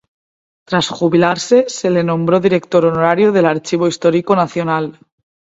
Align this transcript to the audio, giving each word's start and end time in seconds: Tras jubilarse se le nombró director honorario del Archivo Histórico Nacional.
Tras 0.67 0.89
jubilarse 0.89 1.65
se 1.67 1.91
le 1.91 2.03
nombró 2.03 2.39
director 2.39 2.83
honorario 2.85 3.31
del 3.31 3.45
Archivo 3.45 3.87
Histórico 3.87 4.35
Nacional. 4.35 4.97